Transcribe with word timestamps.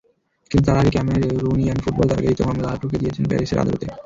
কিন্তু 0.51 0.65
তার 0.67 0.77
আগেই 0.79 0.93
ক্যামেরুনিয়ান 0.95 1.77
ফুটবল 1.83 2.05
তারকা 2.09 2.29
ইতো 2.31 2.43
মামলা 2.47 2.79
ঠুকে 2.81 2.97
দিয়েছেন 3.01 3.23
প্যারিসের 3.29 3.61
আদালতে। 3.63 3.85